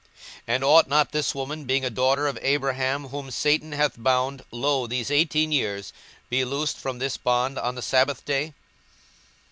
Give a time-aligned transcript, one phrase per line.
[0.47, 4.43] 42:013:016 And ought not this woman, being a daughter of Abraham, whom Satan hath bound,
[4.49, 5.93] lo, these eighteen years,
[6.27, 8.55] be loosed from this bond on the sabbath day?